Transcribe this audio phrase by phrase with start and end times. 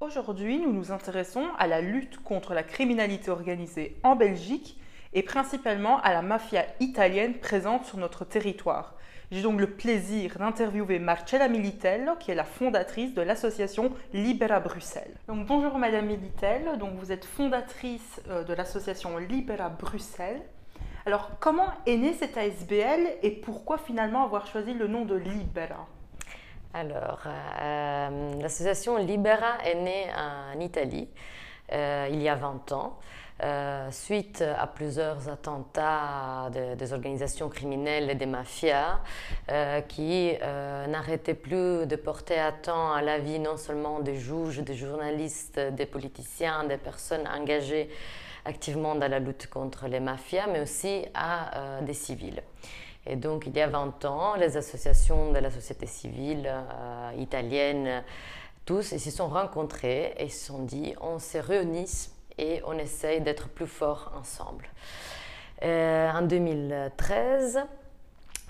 [0.00, 4.80] Aujourd'hui, nous nous intéressons à la lutte contre la criminalité organisée en Belgique
[5.12, 8.94] et principalement à la mafia italienne présente sur notre territoire.
[9.30, 15.18] J'ai donc le plaisir d'interviewer Marcella Militello, qui est la fondatrice de l'association Libera Bruxelles.
[15.28, 20.40] Bonjour Madame Militello, vous êtes fondatrice euh, de l'association Libera Bruxelles.
[21.04, 25.86] Alors comment est née cette ASBL et pourquoi finalement avoir choisi le nom de Libera?
[26.72, 31.08] Alors, euh, l'association Libera est née en Italie
[31.72, 32.98] euh, il y a 20 ans.
[33.42, 39.00] Euh, suite à plusieurs attentats des organisations criminelles et des mafias
[39.88, 40.36] qui
[40.88, 45.86] n'arrêtaient plus de porter temps à la vie non seulement des juges, des journalistes, des
[45.86, 47.88] politiciens, des personnes engagées
[48.44, 52.42] activement dans la lutte contre les mafias, mais aussi à des civils.
[53.06, 58.04] Et donc, il y a 20 ans, les associations de la société civile euh, italienne,
[58.66, 63.20] tous, ils se sont rencontrés et se sont dit, on se réunit et on essaye
[63.20, 64.68] d'être plus forts ensemble.
[65.62, 67.60] Euh, en 2013,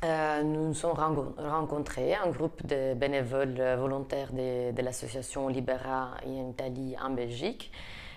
[0.02, 6.50] euh, nous nous sommes rencontrés, un groupe de bénévoles volontaires de, de l'association Libera en
[6.50, 7.70] Italie, en Belgique.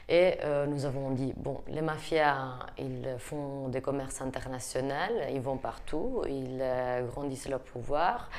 [0.10, 4.94] Et euh, nous avons dit, bon, les mafias, ils font des commerces internationaux,
[5.32, 8.30] ils vont partout, ils euh, grandissent leur pouvoir,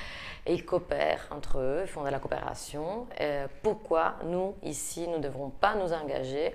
[0.44, 3.06] et ils coopèrent entre eux, ils font de la coopération.
[3.62, 6.52] pourquoi nous, ici, nous ne devrons pas nous engager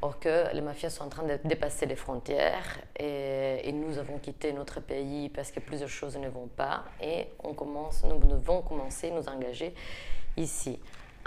[0.00, 4.18] Or que les mafias sont en train de dépasser les frontières et, et, nous avons
[4.18, 8.62] quitté notre pays parce que plusieurs choses ne vont pas et on commence, nous devons
[8.62, 9.74] commencer à nous engager
[10.36, 10.78] ici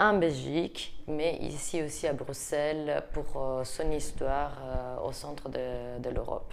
[0.02, 6.10] en Belgique, mais ici aussi à Bruxelles pour euh, son histoire euh, au centre de,
[6.10, 6.52] l'Europe.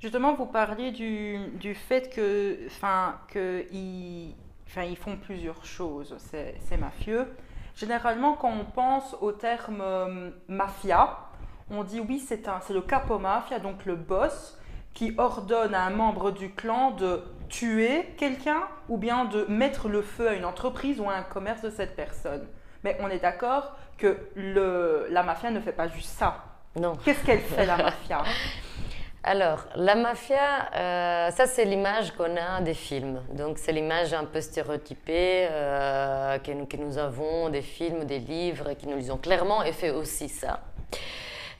[0.00, 7.26] Justement, vous parliez du, du fait que, enfin, enfin, ils font plusieurs choses, ces mafieux.
[7.74, 11.18] Généralement, quand on pense au terme euh, mafia,
[11.68, 14.56] on dit oui, c'est le capo mafia, donc le boss,
[14.96, 20.00] qui ordonne à un membre du clan de tuer quelqu'un ou bien de mettre le
[20.00, 22.46] feu à une entreprise ou à un commerce de cette personne.
[22.82, 26.42] Mais on est d'accord que le, la mafia ne fait pas juste ça.
[26.76, 26.96] Non.
[27.04, 28.22] Qu'est-ce qu'elle fait, la mafia?
[29.22, 33.20] Alors, la mafia, euh, ça c'est l'image qu'on a des films.
[33.34, 38.18] Donc c'est l'image un peu stéréotypée euh, que, nous, que, nous, avons des films, des
[38.18, 40.60] livres qui nous lisons clairement et fait aussi ça.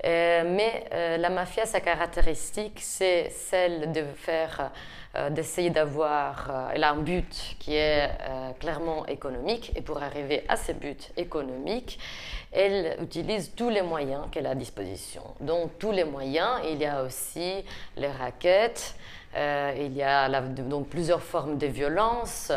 [0.05, 4.71] Euh, mais la mafia, sa caractéristique, c'est celle de faire
[5.17, 10.03] euh, d'essayer d'avoir, euh, elle a un but qui est euh, clairement économique, et pour
[10.03, 11.99] arriver à ce but économique,
[12.53, 15.23] elle utilise tous les moyens qu'elle a à disposition.
[15.41, 17.65] Donc tous les moyens, il y a aussi
[17.97, 18.95] les raquettes,
[19.37, 22.53] il y a donc plusieurs formes de violence,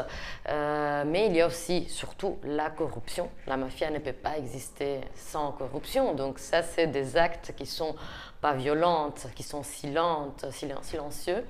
[0.48, 3.30] mais il y a aussi surtout la corruption.
[3.48, 6.14] La mafia ne peut pas exister sans corruption.
[6.14, 7.96] Donc ça, c'est des actes qui sont
[8.42, 11.44] pas violentes, qui sont silentes, silencieux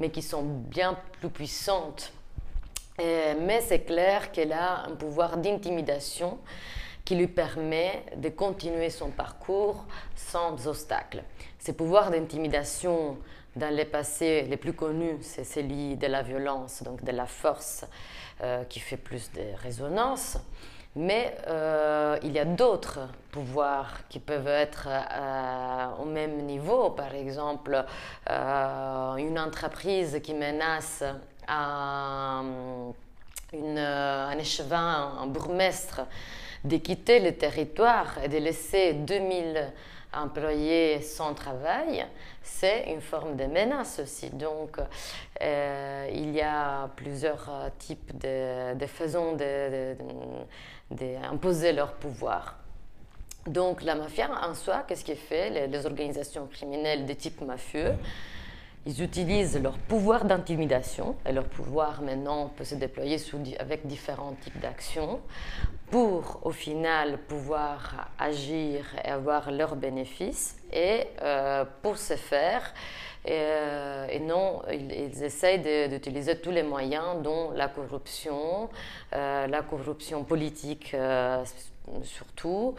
[0.00, 2.12] mais qui sont bien plus puissantes.
[2.98, 6.38] mais c'est clair qu'elle a un pouvoir d'intimidation
[7.06, 9.86] qui lui permet de continuer son parcours
[10.16, 11.22] sans obstacle.
[11.58, 13.16] Ces pouvoirs d'intimidation
[13.54, 17.86] dans les passés les plus connus, c'est celui de la violence, donc de la force
[18.42, 20.36] euh, qui fait plus de résonance.
[20.96, 23.00] Mais euh, il y a d'autres
[23.30, 26.90] pouvoirs qui peuvent être euh, au même niveau.
[26.90, 27.84] Par exemple,
[28.28, 31.04] une entreprise qui menace
[31.46, 32.92] un
[34.38, 36.00] échevin, un bourgmestre,
[36.66, 39.72] de quitter le territoire et de laisser 2000
[40.12, 42.06] employés sans travail,
[42.42, 44.30] c'est une forme de menace aussi.
[44.30, 44.78] Donc,
[45.40, 49.96] il y a plusieurs types de, de faisons de, de
[50.90, 52.56] d'imposer leur pouvoir.
[53.46, 55.68] Donc la mafia en soi, qu'est-ce qu'elle fait?
[55.68, 57.94] Les, organisations criminelles de type mafieux,
[58.86, 63.18] ils utilisent leur pouvoir d'intimidation, et leur pouvoir maintenant peut se déployer
[63.58, 65.20] avec différents types d'actions,
[65.90, 70.56] pour au final pouvoir agir et avoir leurs bénéfices.
[70.72, 72.72] Et euh, pour ce faire,
[73.28, 78.68] euh, et, non, ils, essayent d'utiliser tous les moyens, dont la corruption,
[79.14, 80.94] euh, la corruption politique
[82.02, 82.74] surtout.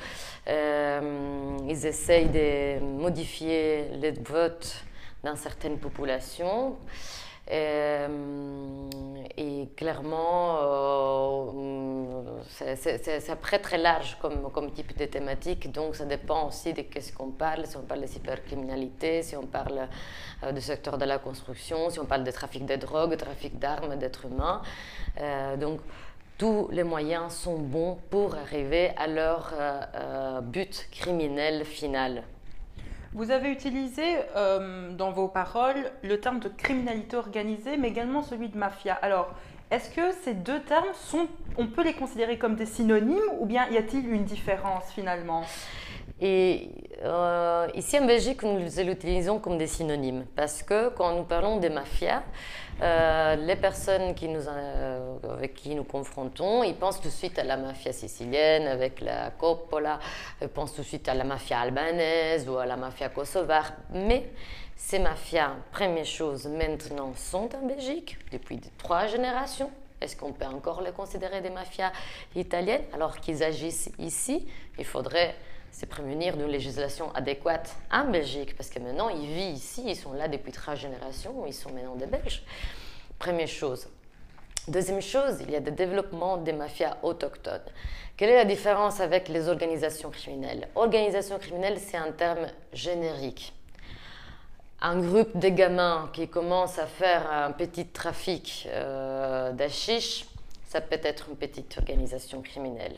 [0.47, 4.86] ils essayent de modifier les votes
[5.27, 6.77] dans certaines populations.
[7.49, 8.89] Euh,
[9.37, 16.49] et clairement, euh, c'est très très large comme, comme, type de thématique, donc ça dépend
[16.49, 19.87] aussi de qu'est-ce qu'on parle, si on parle de cybercriminalité, si on parle
[20.43, 23.95] euh, du secteur de la construction, si on parle de trafic de drogue, trafic d'armes,
[23.95, 24.61] d'êtres humains.
[25.57, 25.79] donc
[26.37, 29.53] tous les moyens sont bons pour arriver à leur
[30.43, 32.23] but criminel final.
[33.13, 34.03] Vous avez utilisé
[34.35, 38.93] dans vos paroles le terme de criminalité organisée, mais également celui de mafia.
[38.93, 39.33] Alors,
[39.71, 41.27] est-ce que ces deux termes sont,
[41.57, 45.43] on peut les considérer comme des synonymes ou bien y a-t-il une différence finalement?
[47.09, 51.57] Euh, ici en Belgique, nous les utilisons comme des synonymes parce que quand nous parlons
[51.57, 52.23] des mafias,
[52.81, 57.57] euh, les personnes euh, avec qui nous confrontons, ils pensent tout de suite à la
[57.57, 59.99] mafia sicilienne avec la Coppola,
[60.41, 63.73] ils pensent tout de suite à la mafia albanaise ou à la mafia kosovare.
[63.91, 64.29] Mais
[64.75, 69.71] ces mafias, première chose, maintenant sont en Belgique depuis trois générations.
[69.99, 71.91] Est-ce qu'on peut encore les considérer des mafias
[72.35, 72.83] italiennes?
[72.93, 75.33] Alors qu'ils agissent ici Il faudrait
[75.77, 80.13] se prémunir d'une législation adéquate en Belgique parce que maintenant ils vivent ici, ils sont
[80.13, 82.41] là depuis trois générations, ils sont maintenant des Belges.
[83.19, 83.87] Première chose.
[84.67, 87.61] Deuxième chose, il y a des développements des mafias autochtones.
[88.17, 90.67] Quelle est la différence avec les organisations criminelles?
[90.73, 93.53] Organisation criminelle, c'est un terme générique
[94.79, 99.51] un groupe de gamins qui commence à faire un petit trafic euh,
[100.67, 102.95] ça peut être une petite organisation criminelle.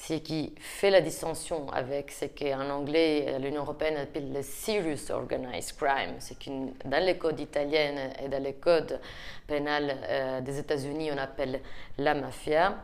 [0.00, 5.76] Ce qui fait la distinction avec ce qu'en anglais l'Union européenne appelle le serious organized
[5.76, 6.50] crime, c'est que
[6.84, 9.00] dans les codes italiens et dans les codes
[9.46, 11.60] pénals euh, des États-Unis on appelle
[11.98, 12.76] la mafia,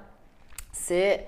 [0.72, 1.24] c'est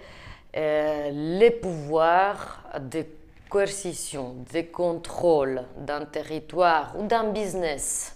[0.56, 3.06] euh, les pouvoirs de
[3.48, 8.15] coercition, de contrôle d'un territoire ou d'un business.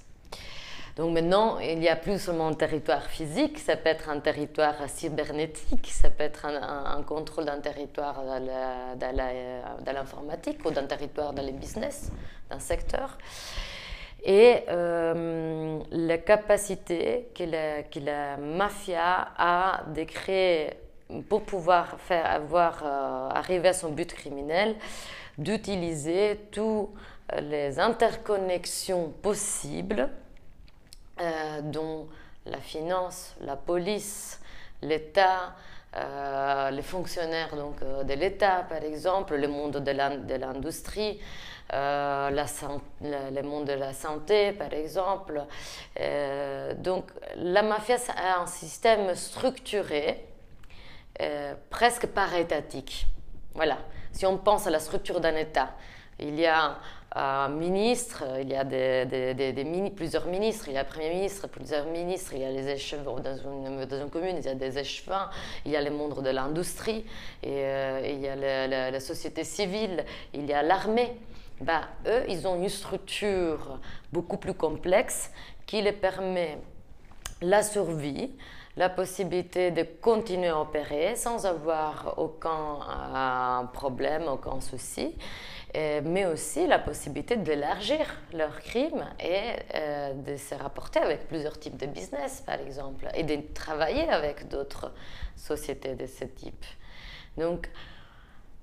[1.01, 4.75] Donc maintenant, il n'y a plus seulement un territoire physique, ça peut être un territoire
[4.87, 11.53] cybernétique, ça peut être un, contrôle d'un territoire dans l'informatique ou d'un territoire dans les
[11.53, 12.13] business,
[12.51, 13.17] d'un secteur.
[14.25, 20.75] Et euh, la capacité que la, que la, mafia a de créer
[21.31, 24.77] pour pouvoir faire avoir, euh, arriver à son but criminel,
[25.39, 26.91] d'utiliser toutes
[27.41, 30.11] les interconnexions possibles,
[31.21, 32.09] euh, dont
[32.47, 34.41] la finance, la police,
[34.81, 35.55] l'État,
[35.97, 39.91] euh, les fonctionnaires donc, euh, de l'État, par exemple, le monde de
[40.37, 41.21] l'industrie,
[41.73, 45.45] le monde de la santé, par exemple.
[46.79, 50.27] donc, la mafia a un système structuré,
[51.69, 53.07] presque parétatique.
[53.55, 53.79] Voilà.
[54.13, 55.71] Si on pense à la structure d'un État,
[56.21, 56.77] il y a
[57.13, 58.65] un ministre, il y a
[59.91, 63.21] plusieurs ministres, il y a un premier ministre, plusieurs ministres, il y a les échevins
[63.21, 65.29] dans une, commune, il y a des échevins,
[65.65, 67.05] il y a les membres de l'industrie,
[67.43, 71.17] et, euh, il y a la, société civile, il y a l'armée.
[71.61, 73.81] Bah, eux, ils ont une structure
[74.13, 75.31] beaucoup plus complexe
[75.67, 76.59] qui les permet
[77.43, 78.31] la survie,
[78.81, 85.15] la possibilité de continuer à opérer sans avoir aucun euh, problème, aucun souci,
[85.77, 89.43] euh, mais aussi la possibilité d'élargir leurs crimes et
[89.75, 94.49] euh, de se rapporter avec plusieurs types de business, par exemple, et de travailler avec
[94.49, 94.91] d'autres
[95.37, 96.65] sociétés de ce type.
[97.37, 97.69] Donc,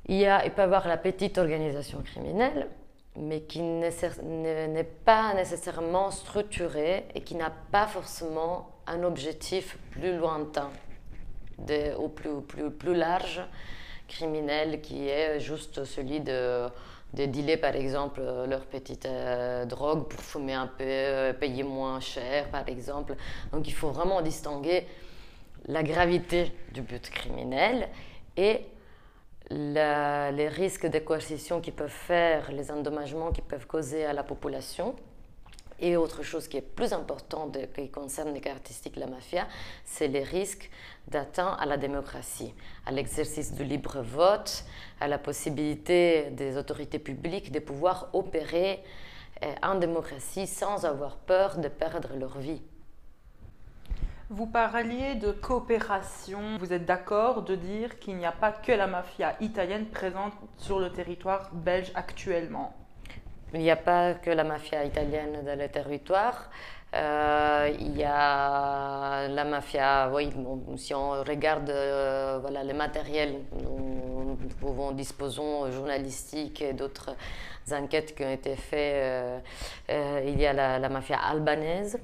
[0.07, 2.67] il, y a, il peut y avoir la petite organisation criminelle,
[3.17, 10.69] mais qui n'est pas nécessairement structurée et qui n'a pas forcément un objectif plus lointain
[11.57, 13.41] de, ou plus large
[14.07, 16.67] criminel qui est juste celui de,
[17.13, 21.99] de dealer par exemple leur petite euh, drogue pour fumer un peu, euh, payer moins
[21.99, 23.15] cher par exemple.
[23.51, 24.85] Donc il faut vraiment distinguer
[25.67, 27.89] la gravité du but criminel
[28.37, 28.61] et
[29.49, 34.95] les risques de coercition qui peuvent faire, les endommagements qui peuvent causer à la population.
[35.79, 39.47] Et autre chose qui est plus importante qui concerne les caractéristiques de la mafia,
[39.85, 40.71] c'est les risques
[41.07, 42.53] d'atteinte à la démocratie,
[42.85, 44.63] à l'exercice du libre vote,
[44.99, 48.83] à la possibilité des autorités publiques de pouvoir opérer
[49.43, 52.61] euh, en démocratie sans avoir peur de perdre leur vie.
[54.29, 56.57] Vous parliez de coopération.
[56.59, 60.79] Vous êtes d'accord de dire qu'il n'y a pas que la mafia italienne présente sur
[60.79, 62.73] le territoire belge actuellement?
[63.53, 66.49] Il n'y a pas que la mafia italienne dans le territoire.
[66.93, 70.29] Euh, il y a la mafia, oui,
[70.75, 72.73] si on regarde euh, voilà, le
[73.63, 77.15] nous disposons, journalistiques et d'autres
[77.71, 79.41] enquêtes qui ont été faites,
[79.89, 81.97] euh, il y a la, mafia albanaise.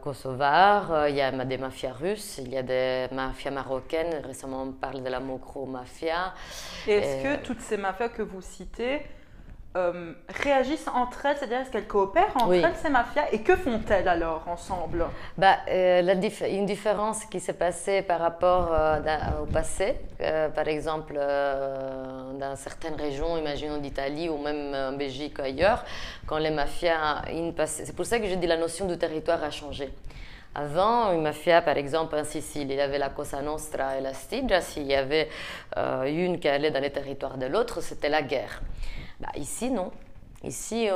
[0.00, 4.22] Kosovare, il y a des mafias russes, il y a des mafias marocaines.
[4.24, 6.34] Récemment, on parle de la Mokro Mafia.
[6.86, 9.02] Est-ce que toutes ces mafias que vous citez
[9.76, 14.08] euh, réagissent entre elles C'est-à-dire, est-ce qu'elles coopèrent entre elles, ces mafias Et que font-elles
[14.08, 15.04] alors ensemble?
[15.38, 16.14] Bah, euh, la
[16.48, 18.98] Une différence qui s'est passée par rapport euh,
[19.42, 25.84] au passé, par exemple, dans certaines régions, imaginons d'Italie ou même en Belgique ou ailleurs,
[26.26, 27.22] quand les mafias.
[27.66, 29.88] C'est pour ça que je dis la notion de territoire a changé.
[30.52, 34.14] Avant, une mafia, par exemple, en Sicile, il y avait la Cosa Nostra et la
[34.14, 34.60] Stigia.
[34.60, 35.28] S'il y avait
[36.06, 38.60] une qui allait dans les territoires de l'autre, c'était la guerre.
[39.20, 39.90] Bah, ici, non.
[40.42, 40.88] Ici,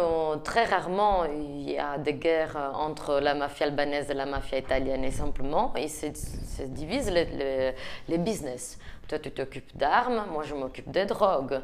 [0.42, 5.04] très rarement, il y a des guerres entre la mafia albanaise et la mafia italienne,
[5.04, 7.74] et simplement, ils se, divisent les,
[8.08, 8.78] les, business.
[9.06, 11.60] Toi, tu t'occupes d'armes, moi, je m'occupe des drogues.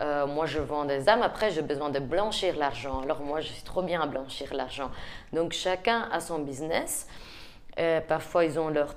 [0.00, 3.02] Euh, moi, je vends des armes, après, j'ai besoin de blanchir l'argent.
[3.02, 4.90] Alors, moi, je suis trop bien à blanchir l'argent.
[5.34, 7.06] Donc, chacun a son business.
[7.78, 8.96] Euh, parfois, ils ont leur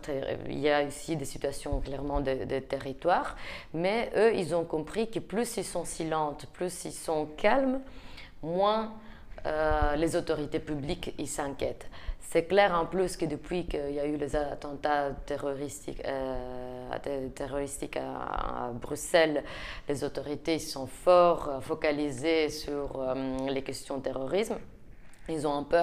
[0.49, 3.35] il y a ici des situations clairement de, territoire,
[3.73, 7.81] mais eux, ils ont compris que plus ils sont silentes, plus ils sont calmes,
[8.41, 8.93] moins
[9.45, 11.87] euh, les autorités publiques ils s'inquiètent.
[12.19, 17.97] C'est clair en plus que depuis qu'il y a eu les attentats terroristiques, euh, terroristiques
[17.97, 19.43] à, Bruxelles,
[19.89, 23.13] les autorités sont fort focalisées sur
[23.49, 24.57] les questions de terrorisme.
[25.31, 25.79] Ils ont un peu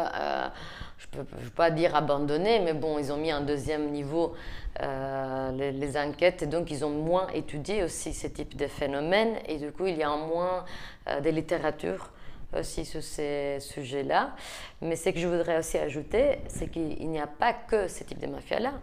[0.98, 4.34] je ne peux, pas dire abandonné, mais bon, ils ont mis un deuxième niveau
[4.82, 9.58] euh, les, enquêtes et donc ils ont moins étudié aussi ce type de phénomènes et
[9.58, 10.64] du coup il y a moins
[11.08, 12.10] euh, de littérature
[12.56, 14.34] aussi sur ces sujets-là.
[14.80, 18.20] Mais ce que je voudrais aussi ajouter, c'est qu'il n'y a pas que ce type
[18.20, 18.74] de mafia-là.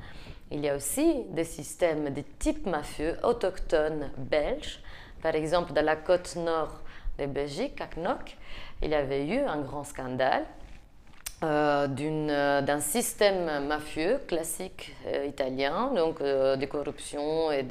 [0.51, 4.79] Il y a aussi des systèmes de type mafieux autochtones belges.
[5.22, 6.81] Par exemple, dans la côte nord
[7.17, 8.38] de Belgique, à Knock,
[8.82, 10.46] il y avait eu un grand scandale
[11.44, 17.63] euh, euh, d'un système mafieux classique euh, italien, donc de corruption et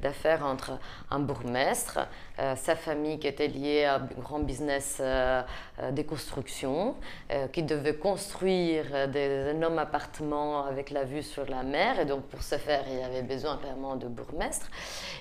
[0.00, 0.78] d'affaires entre
[1.10, 1.98] un bourgmestre,
[2.38, 6.96] sa famille qui était liée à un grand business de construction,
[7.52, 12.42] qui devait construire des énormes appartements avec la vue sur la mer, et donc pour
[12.42, 14.68] ce faire, il avait besoin clairement de bourgmestre.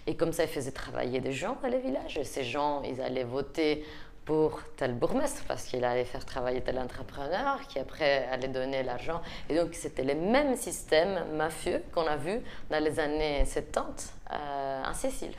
[0.07, 2.99] Et comme ça, il faisait travailler des gens dans les villages, et ces gens, ils
[2.99, 3.85] allaient voter
[4.25, 9.21] pour tel bourgmestre parce qu'il allait faire travailler tel entrepreneur qui après allait donner l'argent.
[9.49, 12.41] Et donc c'était les mêmes systèmes mafieux qu'on a vus
[12.71, 15.33] dans les années 70 euh, en Sicile.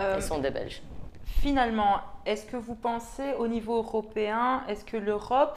[0.00, 0.82] Euh, Ils sont des Belges.
[1.24, 5.56] Finalement, est-ce que vous pensez au niveau européen, est-ce que l'Europe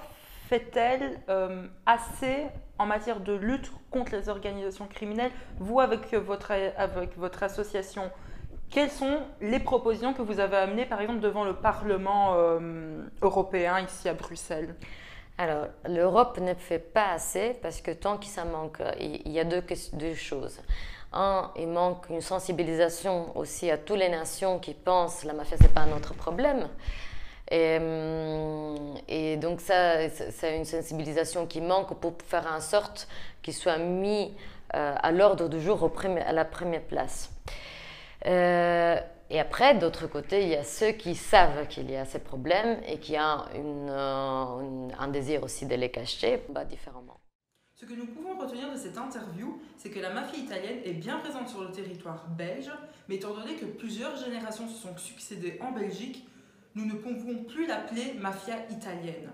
[0.50, 2.46] fait-elle euh, assez
[2.78, 5.32] en matière de lutte contre les organisations criminelles?
[5.60, 8.12] Vous, avec votre, avec votre association,
[8.70, 12.60] quelles sont les propositions que vous avez amenées, par exemple, devant le Parlement euh,
[13.22, 14.76] européen ici à Bruxelles?
[15.38, 19.44] Alors, l'Europe ne fait pas assez parce que tant qu'il ça manque, il y a
[19.44, 19.62] deux,
[20.16, 20.60] choses.
[21.14, 25.74] Un, il manque une sensibilisation aussi à toutes les nations qui pensent la mafia c'est
[25.74, 26.68] pas un autre problème.
[27.50, 33.08] Et, hum, donc ça, c'est une sensibilisation qui manque pour faire en sorte
[33.42, 34.34] qu'il soit mis
[34.76, 35.90] euh, à l'ordre du jour
[36.26, 37.30] à la première place.
[38.28, 42.20] Euh, et après, d'autre côté, il y a ceux qui savent qu'il y a ces
[42.20, 47.20] problèmes et qui ont euh, un désir aussi de les cacher bah, différemment.
[47.76, 51.20] Ce que nous pouvons retenir de cette interview, c'est que la mafia italienne est bien
[51.20, 52.72] présente sur le territoire belge,
[53.08, 56.28] mais étant donné que plusieurs générations se sont succédées en Belgique,
[56.74, 59.30] nous ne pouvons plus l'appeler mafia italienne.